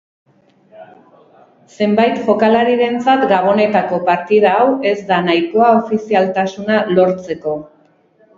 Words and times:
Zenbait 1.75 2.17
jokalarirentzat 2.29 3.25
gabonetako 3.33 4.01
partida 4.09 4.55
hau 4.55 4.65
ez 4.93 4.95
da 5.13 5.21
nahikoa 5.29 5.69
ofizialtasuna 5.83 6.81
lortzeko. 6.97 7.55